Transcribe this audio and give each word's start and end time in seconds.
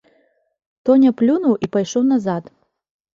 Тоня 0.87 1.11
плюнуў 1.19 1.53
і 1.67 1.69
пайшоў 1.75 2.03
назад. 2.13 2.49